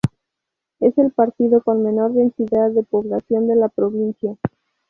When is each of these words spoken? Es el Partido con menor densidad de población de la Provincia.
Es 0.79 0.97
el 0.97 1.11
Partido 1.11 1.61
con 1.61 1.83
menor 1.83 2.13
densidad 2.13 2.71
de 2.71 2.81
población 2.81 3.45
de 3.47 3.55
la 3.55 3.69
Provincia. 3.69 4.35